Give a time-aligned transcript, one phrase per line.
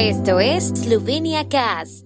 [0.00, 2.04] Esto es Slovenia Cast.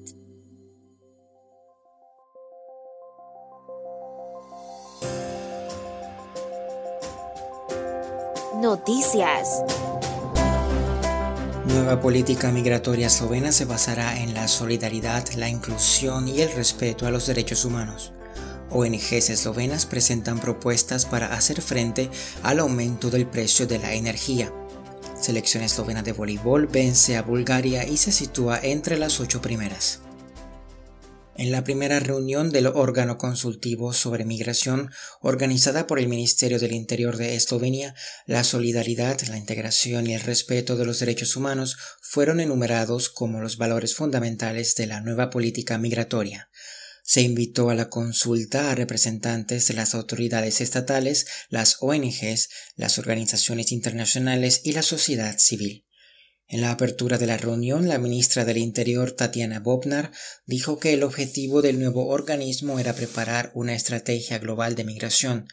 [8.62, 9.62] Noticias.
[11.66, 17.10] Nueva política migratoria eslovena se basará en la solidaridad, la inclusión y el respeto a
[17.10, 18.14] los derechos humanos.
[18.70, 22.08] ONGs eslovenas presentan propuestas para hacer frente
[22.42, 24.50] al aumento del precio de la energía.
[25.22, 30.00] Selección eslovena de voleibol vence a Bulgaria y se sitúa entre las ocho primeras.
[31.36, 34.90] En la primera reunión del órgano consultivo sobre migración
[35.20, 37.94] organizada por el Ministerio del Interior de Eslovenia,
[38.26, 43.58] la solidaridad, la integración y el respeto de los derechos humanos fueron enumerados como los
[43.58, 46.48] valores fundamentales de la nueva política migratoria.
[47.12, 53.70] Se invitó a la consulta a representantes de las autoridades estatales, las ONGs, las organizaciones
[53.70, 55.84] internacionales y la sociedad civil.
[56.48, 60.10] En la apertura de la reunión, la ministra del Interior, Tatiana Bobnar,
[60.46, 65.48] dijo que el objetivo del nuevo organismo era preparar una estrategia global de migración.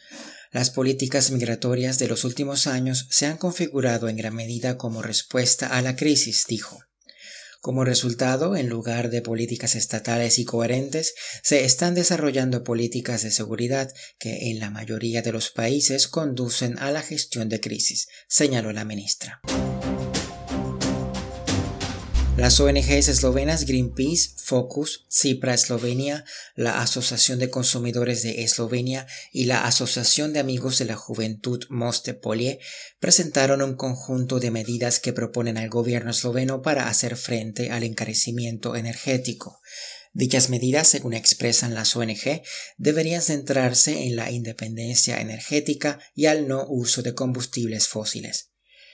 [0.54, 5.68] Las políticas migratorias de los últimos años se han configurado en gran medida como respuesta
[5.68, 6.80] a la crisis, dijo.
[7.62, 13.94] Como resultado, en lugar de políticas estatales y coherentes, se están desarrollando políticas de seguridad
[14.18, 18.86] que en la mayoría de los países conducen a la gestión de crisis, señaló la
[18.86, 19.42] ministra.
[22.40, 26.24] Las ONGs eslovenas Greenpeace, Focus, Cipra Eslovenia,
[26.56, 32.14] la Asociación de Consumidores de Eslovenia y la Asociación de Amigos de la Juventud Moste
[32.14, 32.60] Polie
[33.02, 38.78] presentaron un conjunto de medidas que proponen al gobierno esloveno para hacer frente al encarecimiento
[38.78, 39.60] energético.
[40.14, 42.42] Dichas medidas, según expresan las ONG,
[42.78, 48.49] deberían centrarse en la independencia energética y al no uso de combustibles fósiles.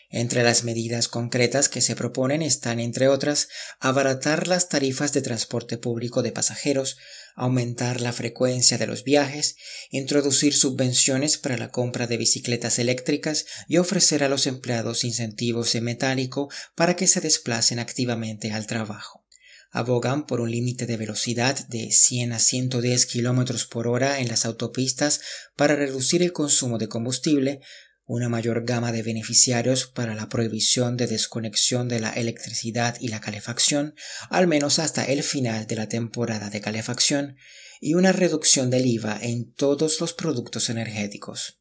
[0.09, 3.47] Entre las medidas concretas que se proponen están, entre otras,
[3.79, 6.97] abaratar las tarifas de transporte público de pasajeros,
[7.35, 9.55] aumentar la frecuencia de los viajes,
[9.89, 15.83] introducir subvenciones para la compra de bicicletas eléctricas y ofrecer a los empleados incentivos en
[15.83, 19.25] metálico para que se desplacen activamente al trabajo.
[19.71, 24.45] Abogan por un límite de velocidad de 100 a 110 km por hora en las
[24.45, 25.19] autopistas
[25.57, 27.59] para reducir el consumo de combustible,
[28.05, 33.19] una mayor gama de beneficiarios para la prohibición de desconexión de la electricidad y la
[33.19, 33.95] calefacción,
[34.29, 37.37] al menos hasta el final de la temporada de calefacción,
[37.81, 41.57] y una reducción del IVA en todos los productos energéticos.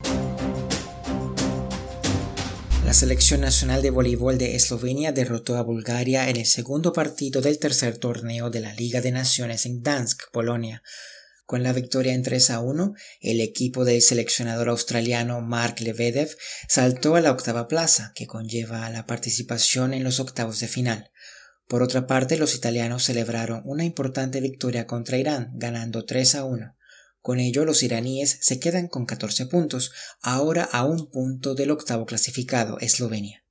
[2.85, 7.59] La selección nacional de voleibol de Eslovenia derrotó a Bulgaria en el segundo partido del
[7.59, 10.83] tercer torneo de la Liga de Naciones en Dansk, Polonia,
[11.47, 16.37] con la victoria en 3 a 1, el equipo del seleccionador australiano Mark Lebedev
[16.69, 21.11] saltó a la octava plaza, que conlleva la participación en los octavos de final.
[21.69, 26.77] Por otra parte, los italianos celebraron una importante victoria contra Irán, ganando 3 a 1.
[27.21, 32.05] Con ello, los iraníes se quedan con 14 puntos, ahora a un punto del octavo
[32.05, 33.44] clasificado, Eslovenia.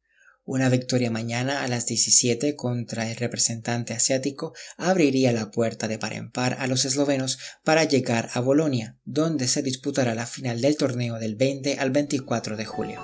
[0.46, 6.12] Una victoria mañana a las 17 contra el representante asiático abriría la puerta de par
[6.12, 10.76] en par a los eslovenos para llegar a Bolonia, donde se disputará la final del
[10.76, 13.02] torneo del 20 al 24 de julio.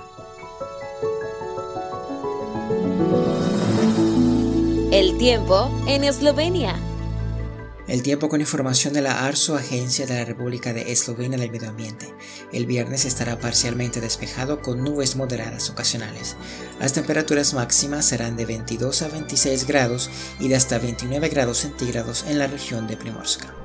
[4.92, 6.89] El tiempo en Eslovenia.
[7.90, 11.70] El tiempo con información de la ARSO, Agencia de la República de Eslovenia del Medio
[11.70, 12.14] Ambiente.
[12.52, 16.36] El viernes estará parcialmente despejado con nubes moderadas ocasionales.
[16.78, 20.08] Las temperaturas máximas serán de 22 a 26 grados
[20.38, 23.56] y de hasta 29 grados centígrados en la región de Primorska.